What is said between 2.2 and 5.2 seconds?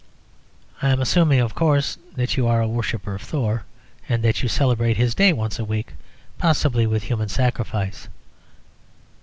you are a worshipper of Thor, and that you celebrate his